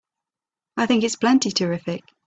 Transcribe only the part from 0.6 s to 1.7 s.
I think it's plenty